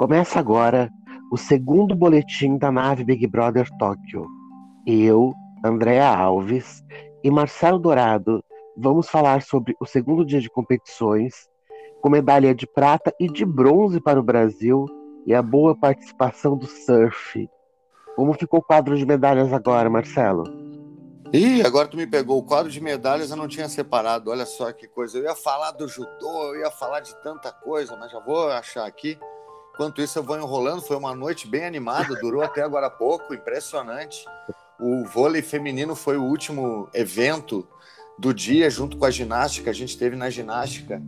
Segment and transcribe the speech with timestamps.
[0.00, 0.90] Começa agora
[1.30, 4.26] o segundo boletim da nave Big Brother Tóquio.
[4.86, 6.82] Eu, Andréa Alves
[7.22, 8.42] e Marcelo Dourado
[8.74, 11.46] vamos falar sobre o segundo dia de competições,
[12.00, 14.86] com medalha de prata e de bronze para o Brasil
[15.26, 17.46] e a boa participação do surf.
[18.16, 20.44] Como ficou o quadro de medalhas agora, Marcelo?
[21.30, 22.38] Ih, agora tu me pegou.
[22.38, 24.30] O quadro de medalhas eu não tinha separado.
[24.30, 25.18] Olha só que coisa.
[25.18, 28.86] Eu ia falar do judô, eu ia falar de tanta coisa, mas já vou achar
[28.86, 29.18] aqui.
[29.74, 30.82] Enquanto isso, eu vou enrolando.
[30.82, 34.24] Foi uma noite bem animada, durou até agora há pouco, impressionante.
[34.78, 37.66] O vôlei feminino foi o último evento
[38.18, 39.70] do dia, junto com a ginástica.
[39.70, 41.02] A gente teve na ginástica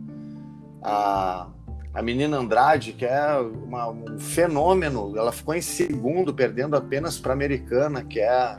[0.81, 1.47] a,
[1.93, 5.17] a menina Andrade, que é uma, um fenômeno.
[5.17, 8.57] Ela ficou em segundo, perdendo apenas para a americana, que é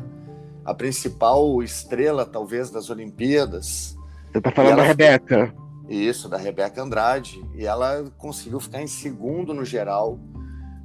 [0.64, 3.96] a principal estrela, talvez, das Olimpíadas.
[4.32, 5.54] Você está falando da Rebeca?
[5.88, 7.44] Isso, da Rebeca Andrade.
[7.54, 10.18] E ela conseguiu ficar em segundo no geral,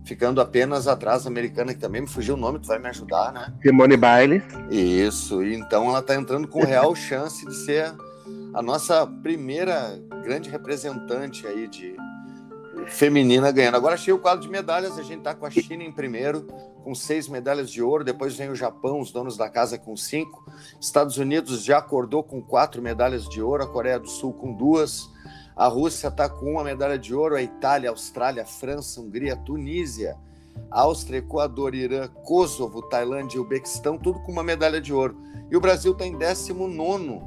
[0.03, 3.31] ficando apenas atrás da americana, que também me fugiu o nome, tu vai me ajudar,
[3.31, 3.53] né?
[3.61, 4.43] Simone Biles.
[4.71, 7.93] Isso, e então ela está entrando com real chance de ser
[8.53, 11.95] a nossa primeira grande representante aí de
[12.89, 13.75] feminina ganhando.
[13.75, 16.47] Agora achei o quadro de medalhas, a gente está com a China em primeiro,
[16.83, 20.45] com seis medalhas de ouro, depois vem o Japão, os donos da casa com cinco,
[20.79, 25.09] Estados Unidos já acordou com quatro medalhas de ouro, a Coreia do Sul com duas,
[25.55, 30.17] a Rússia está com uma medalha de ouro, a Itália, Austrália, França, Hungria, Tunísia,
[30.71, 35.17] Áustria, Equador, Irã, Kosovo, Tailândia e Uzbequistão, tudo com uma medalha de ouro.
[35.51, 37.21] E o Brasil está em 19,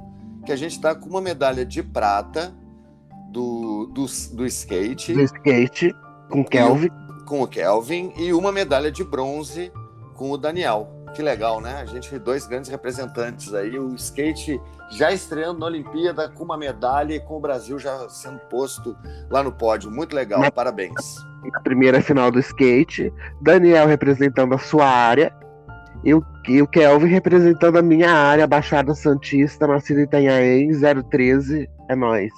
[0.45, 2.55] que a gente está com uma medalha de prata
[3.33, 5.15] do, do, do skate.
[5.15, 5.95] Do skate,
[6.29, 6.91] com Kelvin
[7.33, 9.73] com o Kelvin e uma medalha de bronze
[10.15, 10.87] com o Daniel.
[11.15, 11.81] Que legal, né?
[11.81, 14.61] A gente dois grandes representantes aí, o skate
[14.91, 18.95] já estreando na Olimpíada com uma medalha e com o Brasil já sendo posto
[19.31, 19.91] lá no pódio.
[19.91, 21.17] Muito legal, na, parabéns.
[21.53, 23.11] Na primeira final do skate,
[23.41, 25.35] Daniel representando a sua área
[26.05, 30.71] e o, e o Kelvin representando a minha área, Baixada Santista, nascido em Itanhaém,
[31.11, 32.31] 013, é nós.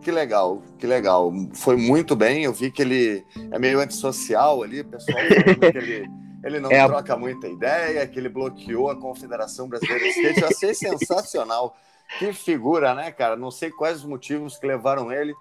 [0.00, 1.32] Que legal, que legal.
[1.54, 2.44] Foi muito bem.
[2.44, 6.08] Eu vi que ele é meio antissocial ali, pessoal ele,
[6.44, 6.86] ele não é.
[6.86, 10.40] troca muita ideia, que ele bloqueou a Confederação Brasileira de Skate.
[10.40, 11.76] Eu achei sensacional.
[12.18, 13.36] Que figura, né, cara?
[13.36, 15.34] Não sei quais os motivos que levaram ele,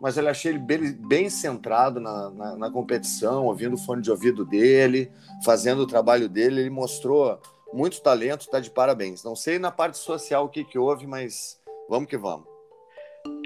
[0.00, 4.10] mas eu achei ele bem, bem centrado na, na, na, competição, ouvindo o fone de
[4.10, 5.10] ouvido dele,
[5.44, 6.60] fazendo o trabalho dele.
[6.60, 7.40] Ele mostrou
[7.72, 9.24] muito talento, está de parabéns.
[9.24, 11.58] Não sei na parte social o que, que houve, mas
[11.88, 12.51] vamos que vamos.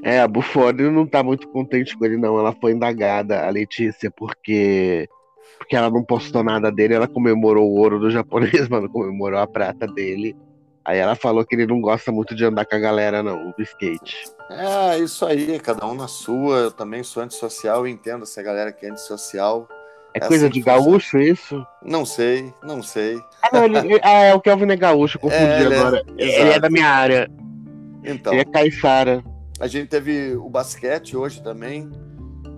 [0.06, 2.38] É, a Buffoni não tá muito contente com ele, não.
[2.38, 5.08] Ela foi indagada, a Letícia, porque
[5.58, 9.40] porque ela não postou nada dele, ela comemorou o ouro do japonês, mas não comemorou
[9.40, 10.36] a prata dele.
[10.84, 13.62] Aí ela falou que ele não gosta muito de andar com a galera, não, do
[13.64, 14.30] skate.
[14.48, 16.58] É, isso aí, cada um na sua.
[16.58, 19.66] Eu também sou antissocial e entendo essa galera que é antissocial.
[20.14, 21.66] É, é coisa assim de gaúcho isso?
[21.82, 23.20] Não sei, não sei.
[23.42, 26.04] Ah, não, ele, ah é o Kelvin é gaúcho, confundi é, agora.
[26.16, 27.28] É, ele é da minha área.
[28.04, 28.32] Então.
[28.32, 29.24] Ele é caiçara.
[29.58, 31.90] A gente teve o basquete hoje também.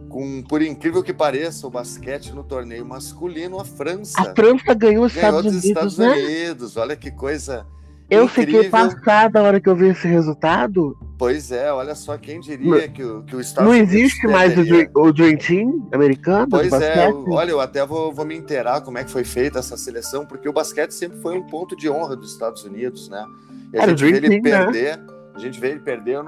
[0.09, 4.21] Com, por incrível que pareça, o basquete no torneio masculino, a França.
[4.21, 5.65] A França ganhou os Estados Unidos.
[5.65, 6.13] Estados né?
[6.13, 6.77] Unidos.
[6.77, 7.67] Olha que coisa.
[8.11, 8.63] Eu incrível.
[8.63, 10.97] fiquei passada a hora que eu vi esse resultado.
[11.19, 14.57] Pois é, olha só quem diria que, o, que o Estados Não Unidos existe mais
[14.57, 14.63] o
[15.01, 16.49] o Dream, Team americano?
[16.49, 19.77] Pois é, olha, eu até vou, vou me inteirar como é que foi feita essa
[19.77, 23.27] seleção, porque o basquete sempre foi um ponto de honra dos Estados Unidos, né?
[23.75, 24.65] E a Era gente vê ele Team, né?
[24.65, 24.97] perder.
[24.97, 25.18] Né?
[25.39, 26.19] A gente vê ele perder.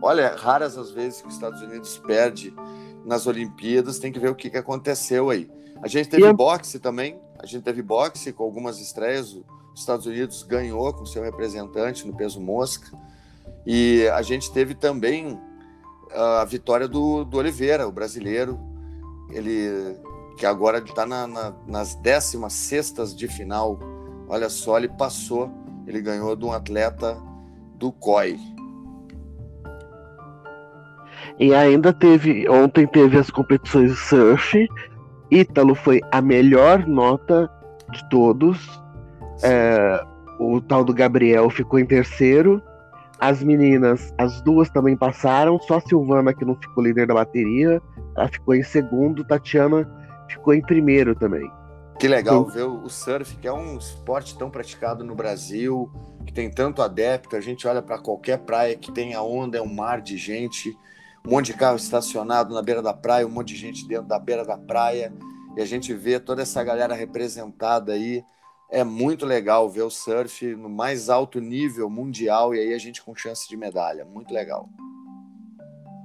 [0.00, 2.54] Olha, raras as vezes que os Estados Unidos perde
[3.04, 5.50] nas Olimpíadas, tem que ver o que, que aconteceu aí.
[5.82, 9.32] A gente teve boxe também, a gente teve boxe com algumas estreias.
[9.74, 12.96] Os Estados Unidos ganhou com seu representante no peso mosca.
[13.66, 15.36] E a gente teve também
[16.12, 18.60] a vitória do, do Oliveira, o brasileiro.
[19.28, 19.98] Ele
[20.36, 23.80] que agora está na, na, nas 16 de final.
[24.28, 25.50] Olha só, ele passou.
[25.84, 27.20] Ele ganhou de um atleta
[27.82, 28.38] do COI.
[31.38, 34.68] E ainda teve, ontem teve as competições de surf.
[35.30, 37.50] Ítalo foi a melhor nota
[37.90, 38.80] de todos.
[39.42, 40.00] É,
[40.38, 42.62] o tal do Gabriel ficou em terceiro.
[43.18, 45.58] As meninas, as duas também passaram.
[45.58, 47.82] Só a Silvana, que não ficou líder da bateria,
[48.16, 49.24] ela ficou em segundo.
[49.24, 49.90] Tatiana
[50.28, 51.50] ficou em primeiro também.
[52.02, 55.88] Que legal ver o surf, que é um esporte tão praticado no Brasil,
[56.26, 57.36] que tem tanto adepto.
[57.36, 60.76] A gente olha para qualquer praia que tem a onda, é um mar de gente
[61.24, 64.18] um monte de carro estacionado na beira da praia, um monte de gente dentro da
[64.18, 65.12] beira da praia,
[65.56, 68.24] e a gente vê toda essa galera representada aí.
[68.70, 73.02] É muito legal ver o surf no mais alto nível mundial e aí a gente
[73.02, 74.04] com chance de medalha.
[74.04, 74.68] Muito legal.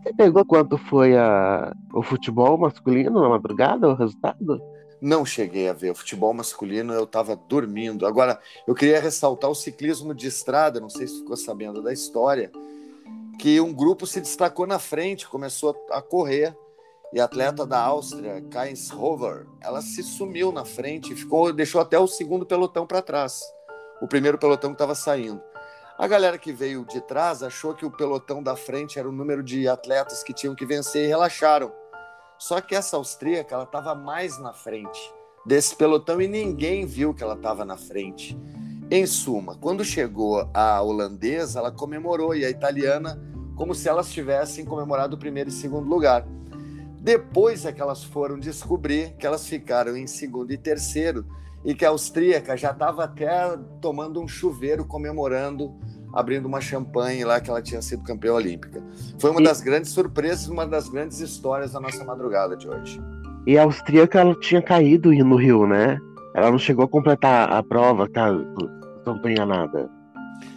[0.03, 4.61] Você pegou quanto foi a, o futebol masculino na madrugada, o resultado?
[5.01, 5.91] Não cheguei a ver.
[5.91, 8.05] O futebol masculino eu estava dormindo.
[8.05, 12.51] Agora, eu queria ressaltar o ciclismo de estrada, não sei se ficou sabendo da história,
[13.39, 16.55] que um grupo se destacou na frente, começou a correr,
[17.13, 21.97] e a atleta da Áustria, Kains Hover, ela se sumiu na frente ficou, deixou até
[21.97, 23.41] o segundo pelotão para trás.
[24.01, 25.41] O primeiro pelotão que estava saindo.
[25.97, 29.41] A galera que veio de trás achou que o pelotão da frente era o número
[29.41, 31.71] de atletas que tinham que vencer e relaxaram.
[32.37, 35.13] Só que essa austríaca, ela estava mais na frente
[35.45, 38.37] desse pelotão e ninguém viu que ela estava na frente.
[38.91, 43.21] Em suma, quando chegou a holandesa, ela comemorou e a italiana
[43.55, 46.25] como se elas tivessem comemorado o primeiro e segundo lugar.
[46.99, 51.25] Depois é que elas foram descobrir que elas ficaram em segundo e terceiro
[51.63, 55.73] e que a austríaca já estava até tomando um chuveiro comemorando,
[56.13, 58.83] abrindo uma champanhe lá que ela tinha sido campeã olímpica.
[59.19, 59.43] Foi uma e...
[59.43, 63.01] das grandes surpresas, uma das grandes histórias da nossa madrugada de hoje.
[63.45, 65.97] E a austríaca ela tinha caído no Rio, né?
[66.35, 68.31] Ela não chegou a completar a prova, tá?
[68.31, 69.89] Não estou enganada.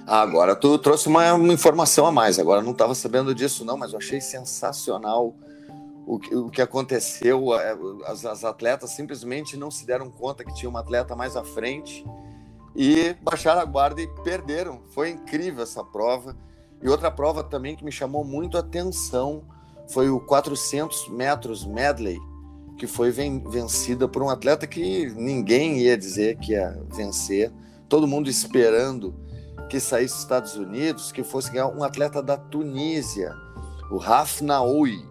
[0.07, 2.39] Ah, agora tu trouxe uma, uma informação a mais.
[2.39, 5.35] Agora não estava sabendo disso não, mas eu achei sensacional
[6.07, 7.77] o que, o que aconteceu, é,
[8.07, 12.05] as, as, atletas simplesmente não se deram conta que tinha uma atleta mais à frente
[12.75, 14.83] e baixaram a guarda e perderam.
[14.91, 16.37] Foi incrível essa prova.
[16.83, 19.45] E outra prova também que me chamou muito a atenção
[19.93, 22.19] foi o 400 metros medley,
[22.79, 27.53] que foi vencida por um atleta que ninguém ia dizer que ia vencer,
[27.89, 29.15] todo mundo esperando
[29.69, 33.35] que saísse dos Estados Unidos, que fosse ganhar um atleta da Tunísia,
[33.91, 35.11] o Raf Naoui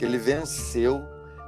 [0.00, 1.02] que ele venceu.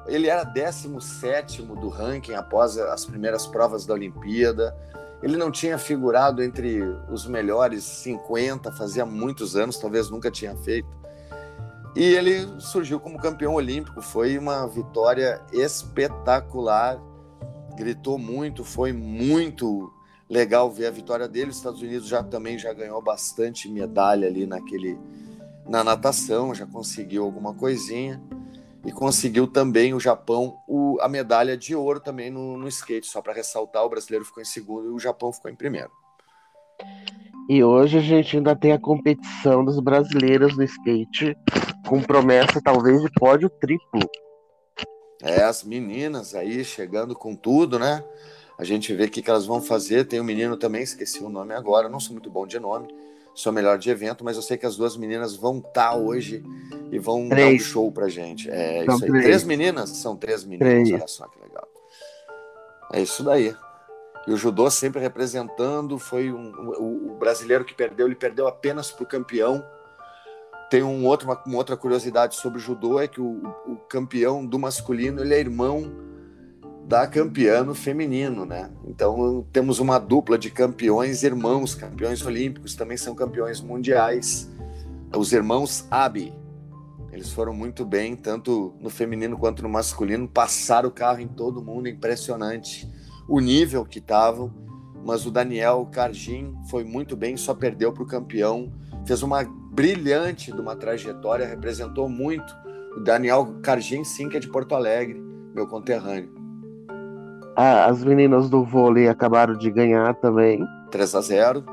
[0.07, 4.77] Ele era 17 do ranking após as primeiras provas da Olimpíada.
[5.23, 10.89] Ele não tinha figurado entre os melhores 50, fazia muitos anos, talvez nunca tinha feito.
[11.95, 14.03] E ele surgiu como campeão olímpico.
[14.03, 16.99] Foi uma vitória espetacular.
[17.77, 19.93] Gritou muito, foi muito
[20.29, 21.51] legal ver a vitória dele.
[21.51, 24.99] Os Estados Unidos já também já ganhou bastante medalha ali naquele
[25.69, 28.21] na natação, já conseguiu alguma coisinha
[28.85, 33.07] e conseguiu também o Japão o, a medalha de ouro também no, no skate.
[33.07, 35.91] Só para ressaltar, o brasileiro ficou em segundo e o Japão ficou em primeiro.
[37.49, 41.37] E hoje a gente ainda tem a competição das brasileiras no skate,
[41.87, 44.09] com promessa talvez de pódio triplo.
[45.21, 48.03] É, as meninas aí chegando com tudo, né?
[48.59, 50.05] A gente vê o que, que elas vão fazer.
[50.05, 52.89] Tem um menino também, esqueci o nome agora, não sou muito bom de nome
[53.35, 56.45] sou melhor de evento, mas eu sei que as duas meninas vão estar tá hoje
[56.91, 57.47] e vão três.
[57.47, 58.51] dar um show pra gente.
[58.51, 59.11] É São isso aí.
[59.11, 59.25] Três.
[59.25, 59.45] três.
[59.45, 59.91] meninas?
[59.91, 60.93] São três meninas, três.
[60.93, 61.69] olha só que legal.
[62.93, 63.55] É isso daí.
[64.27, 68.91] E o judô sempre representando, foi um, o, o, brasileiro que perdeu, ele perdeu apenas
[68.91, 69.65] para o campeão.
[70.71, 74.47] Tem um outro, uma, uma, outra curiosidade sobre o judô, é que o, o campeão
[74.47, 76.12] do masculino, ele é irmão
[76.87, 78.71] da campeã no feminino, né?
[78.87, 84.51] Então temos uma dupla de campeões irmãos, campeões olímpicos, também são campeões mundiais.
[85.17, 86.33] Os irmãos Abi.
[87.13, 91.63] Eles foram muito bem, tanto no feminino quanto no masculino, passaram o carro em todo
[91.63, 92.91] mundo, impressionante
[93.29, 94.53] o nível que estavam.
[95.05, 98.73] Mas o Daniel Cargin foi muito bem, só perdeu para o campeão,
[99.05, 102.55] fez uma brilhante de uma trajetória, representou muito.
[102.97, 105.21] O Daniel Cargin, sim, que é de Porto Alegre,
[105.55, 106.42] meu conterrâneo.
[107.55, 110.65] Ah, as meninas do vôlei acabaram de ganhar também.
[110.91, 111.65] 3 a 0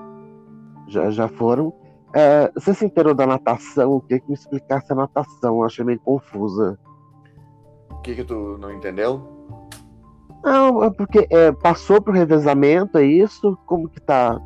[0.87, 1.73] Já, já foram.
[2.13, 3.93] É, você se inteirou da natação?
[3.93, 5.57] O que que me explicasse a natação?
[5.57, 6.77] Eu achei meio confusa.
[7.91, 9.21] O que que tu não entendeu?
[10.43, 13.57] Não, é porque é, passou pro revezamento, é isso?
[13.65, 14.39] Como que tá?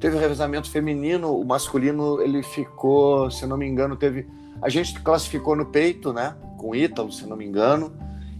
[0.00, 4.28] Teve o revezamento feminino, o masculino ele ficou, se não me engano, teve.
[4.60, 6.34] A gente classificou no peito, né?
[6.58, 7.92] Com Ítalo, se não me engano.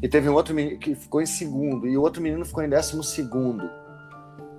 [0.03, 2.69] E teve um outro menino que ficou em segundo, e o outro menino ficou em
[2.69, 3.69] décimo segundo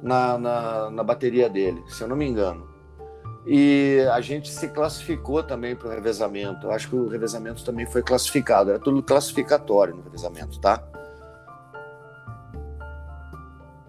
[0.02, 2.68] na, na, na bateria dele, se eu não me engano.
[3.46, 6.68] E a gente se classificou também para o revezamento.
[6.68, 8.72] Eu acho que o revezamento também foi classificado.
[8.72, 10.84] Era tudo classificatório no revezamento, tá?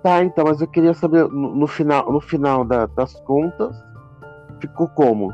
[0.01, 3.77] Tá, então, mas eu queria saber no, no final, no final da, das contas,
[4.61, 5.33] ficou como?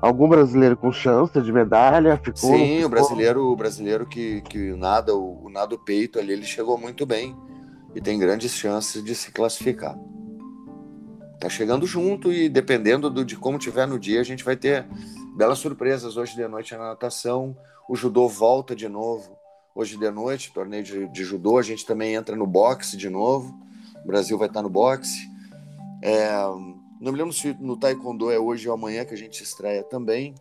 [0.00, 2.16] Algum brasileiro com chance de medalha?
[2.16, 2.86] Ficou, Sim, ficou?
[2.86, 7.04] o brasileiro, o brasileiro que, que nada, o, o nado peito ali, ele chegou muito
[7.04, 7.36] bem
[7.94, 9.98] e tem grandes chances de se classificar.
[11.40, 14.86] Tá chegando junto e dependendo do, de como tiver no dia, a gente vai ter
[15.36, 17.56] belas surpresas hoje de noite na natação.
[17.88, 19.38] O judô volta de novo
[19.78, 21.56] hoje de noite, torneio de, de judô.
[21.56, 23.54] A gente também entra no boxe de novo.
[24.02, 25.28] O Brasil vai estar no boxe.
[26.02, 26.28] É,
[27.00, 30.34] não me lembro se no Taekwondo é hoje ou amanhã que a gente estreia também.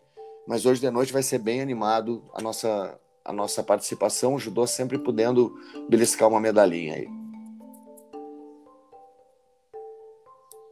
[0.47, 4.35] Mas hoje de noite vai ser bem animado a nossa, a nossa participação.
[4.35, 5.53] O judô sempre podendo
[5.89, 7.07] beliscar uma medalhinha aí.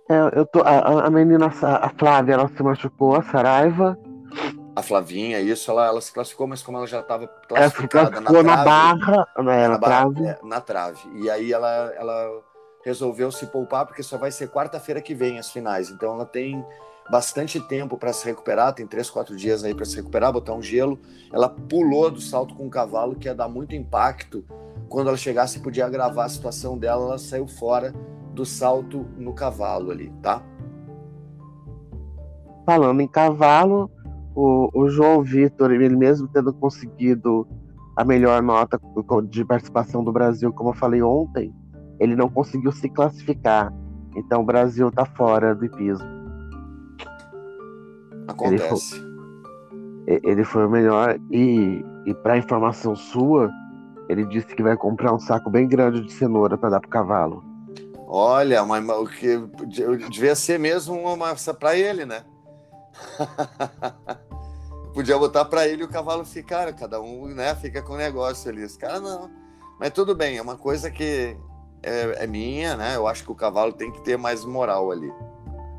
[0.09, 3.97] É, eu tô, a, a menina, a Flávia, ela se machucou, a Saraiva.
[4.75, 8.29] A Flavinha, isso, ela, ela se classificou, mas como ela já estava classificada ela na,
[8.29, 10.25] trave, na barra, né, na, trave.
[10.27, 10.99] É, na trave.
[11.15, 12.43] E aí ela, ela
[12.85, 15.89] resolveu se poupar, porque só vai ser quarta-feira que vem as finais.
[15.89, 16.63] Então ela tem
[17.09, 20.61] bastante tempo para se recuperar, tem três, quatro dias aí para se recuperar, botar um
[20.61, 20.99] gelo.
[21.33, 24.45] Ela pulou do salto com o cavalo, que ia dar muito impacto.
[24.87, 27.91] Quando ela chegasse, podia agravar a situação dela, ela saiu fora
[28.33, 30.43] do salto no cavalo ali, tá?
[32.65, 33.89] Falando em cavalo,
[34.35, 37.47] o, o João Vitor, ele mesmo tendo conseguido
[37.95, 38.79] a melhor nota
[39.29, 41.53] de participação do Brasil, como eu falei ontem,
[41.99, 43.73] ele não conseguiu se classificar.
[44.15, 46.07] Então o Brasil tá fora do hipismo.
[48.27, 48.95] Acontece.
[50.07, 53.51] Ele foi, ele foi o melhor e, e para informação sua,
[54.09, 57.43] ele disse que vai comprar um saco bem grande de cenoura para dar pro cavalo.
[58.07, 59.37] Olha, mas o que
[60.09, 62.23] devia ser mesmo uma massa para ele, né?
[64.93, 68.49] Podia botar para ele e o cavalo ficar, cada um, né, fica com o negócio
[68.49, 68.63] ali.
[68.63, 69.29] Os caras não.
[69.77, 71.35] Mas tudo bem, é uma coisa que
[71.81, 72.95] é, é, minha, né?
[72.95, 75.11] Eu acho que o cavalo tem que ter mais moral ali.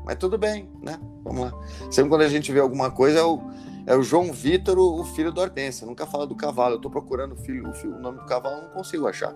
[0.05, 0.99] Mas tudo bem, né?
[1.23, 1.53] Vamos lá.
[1.91, 3.41] Sempre quando a gente vê alguma coisa, é o,
[3.85, 5.85] é o João Vitor, o, filho do Hortência.
[5.85, 6.75] Nunca fala do cavalo.
[6.75, 9.35] Eu tô procurando o, filho, o, filho, o nome do cavalo, não consigo achar.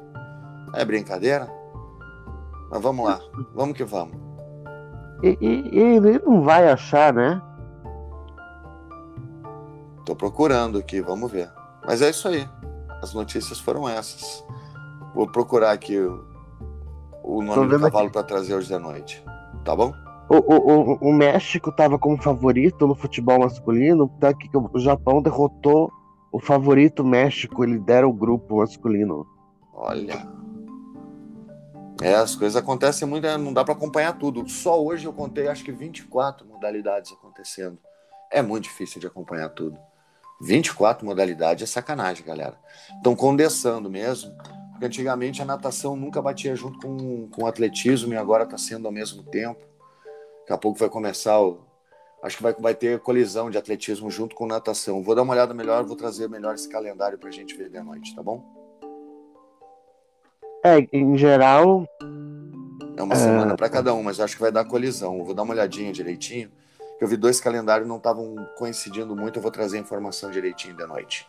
[0.74, 1.52] É brincadeira?
[2.70, 3.20] Mas vamos lá,
[3.54, 4.16] vamos que vamos.
[5.22, 7.42] E, e, ele não vai achar, né?
[10.06, 11.52] Tô procurando aqui, vamos ver.
[11.86, 12.48] Mas é isso aí.
[13.02, 14.44] As notícias foram essas.
[15.14, 15.98] Vou procurar aqui
[17.24, 19.24] o, o nome do cavalo para trazer hoje da noite.
[19.64, 19.94] Tá bom?
[20.30, 25.92] O, o, o, México estava como favorito no futebol masculino, tá que o Japão derrotou
[26.32, 29.28] o favorito México, ele lidera o grupo masculino.
[29.74, 30.26] Olha,
[32.02, 33.38] é, as coisas acontecem muito, né?
[33.38, 34.50] não dá para acompanhar tudo.
[34.50, 37.78] Só hoje eu contei acho que 24 modalidades acontecendo.
[38.32, 39.78] É muito difícil de acompanhar tudo.
[40.42, 42.58] 24 modalidades é sacanagem, galera.
[42.96, 44.36] Estão condensando mesmo,
[44.82, 48.88] porque antigamente a natação nunca batia junto com, com o atletismo e agora está sendo
[48.88, 49.64] ao mesmo tempo.
[50.40, 51.60] Daqui a pouco vai começar o.
[52.24, 55.04] Acho que vai, vai ter colisão de atletismo junto com natação.
[55.04, 57.80] Vou dar uma olhada melhor, vou trazer melhor esse calendário para a gente ver de
[57.80, 58.44] noite, tá bom?
[60.64, 61.86] É, em geral.
[62.98, 63.18] É uma é...
[63.18, 65.24] semana para cada um, mas acho que vai dar colisão.
[65.24, 66.52] Vou dar uma olhadinha direitinho.
[67.00, 69.38] Eu vi dois calendários não estavam coincidindo muito.
[69.38, 71.28] Eu vou trazer a informação direitinho da noite.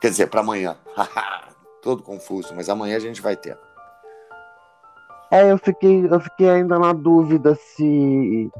[0.00, 0.76] Quer dizer, para amanhã.
[1.82, 3.56] Todo confuso, mas amanhã a gente vai ter.
[5.30, 8.50] É, eu fiquei, eu fiquei ainda na dúvida se,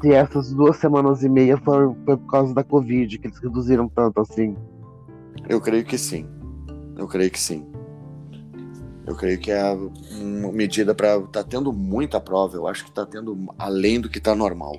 [0.00, 3.86] se essas duas semanas e meia foi, foi por causa da Covid, que eles reduziram
[3.88, 4.56] tanto assim.
[5.48, 6.26] Eu creio que sim.
[6.96, 7.66] Eu creio que sim.
[9.06, 9.62] Eu creio que é
[10.12, 11.20] uma medida para.
[11.22, 14.76] Tá tendo muita prova, eu acho que tá tendo além do que tá normal.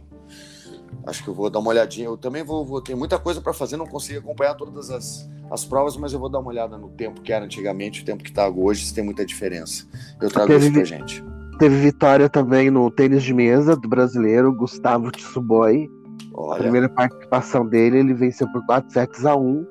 [1.06, 2.08] Acho que eu vou dar uma olhadinha.
[2.08, 5.66] Eu também vou, vou ter muita coisa para fazer, não consigo acompanhar todas as, as
[5.66, 8.32] provas, mas eu vou dar uma olhada no tempo que era antigamente, o tempo que
[8.32, 9.86] tá hoje, se tem muita diferença.
[10.22, 11.24] Eu trago teve, isso pra gente.
[11.60, 15.90] Teve vitória também no tênis de mesa do brasileiro, Gustavo Tsuboi.
[16.34, 16.56] Olha.
[16.56, 19.66] A primeira participação dele, ele venceu por 4 sets a 1.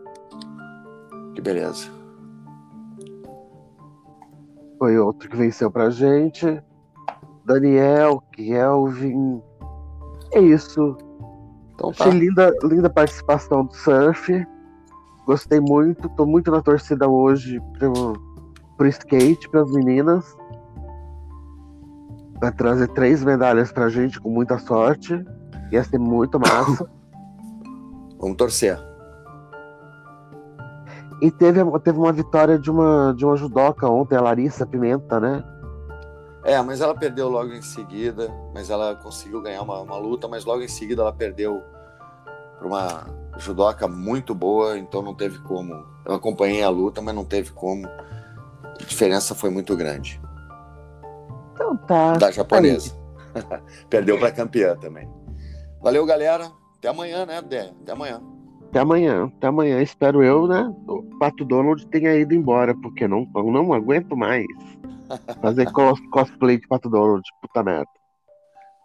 [1.35, 2.01] Que beleza
[4.81, 6.61] foi outro que venceu pra gente.
[7.45, 9.43] Daniel, Kelvin.
[10.33, 10.97] É isso.
[11.75, 12.05] Então, tá.
[12.05, 14.47] Achei linda, linda participação do surf.
[15.27, 16.09] Gostei muito.
[16.11, 18.13] Tô muito na torcida hoje pro,
[18.77, 20.37] pro skate, pras meninas.
[22.41, 25.25] Vai trazer três medalhas pra gente com muita sorte.
[25.71, 26.91] Ia ser muito massa.
[28.19, 28.79] Vamos torcer.
[31.21, 35.45] E teve, teve uma vitória de uma, de uma judoca ontem, a Larissa Pimenta, né?
[36.43, 40.47] É, mas ela perdeu logo em seguida, mas ela conseguiu ganhar uma, uma luta, mas
[40.47, 41.63] logo em seguida ela perdeu
[42.59, 45.73] para uma judoca muito boa, então não teve como.
[46.05, 47.87] Eu acompanhei a luta, mas não teve como.
[47.87, 50.21] A diferença foi muito grande.
[51.53, 52.15] Então tá.
[52.15, 52.99] Da japonesa.
[53.89, 55.09] perdeu para campeã também.
[55.81, 56.51] Valeu, galera.
[56.79, 57.73] Até amanhã, né, Dé?
[57.83, 58.23] Até amanhã.
[58.69, 59.33] Até amanhã.
[59.37, 60.73] Até amanhã, espero eu, né?
[60.89, 64.47] O Pato Donald tenha ido embora, porque não, não aguento mais
[65.43, 67.23] fazer cos, cosplay de Pato Donald.
[67.43, 67.89] Puta merda.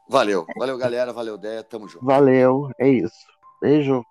[0.10, 0.46] Valeu.
[0.58, 1.12] Valeu, galera.
[1.14, 1.64] Valeu, Déia.
[1.64, 2.06] Tamo junto.
[2.06, 2.70] Valeu.
[2.80, 3.26] É isso.
[3.62, 4.04] Beijo.